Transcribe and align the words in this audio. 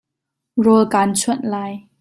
Rawl 0.65 0.87
ka'an 0.93 1.11
chuanh 1.19 1.45
lai. 1.53 1.73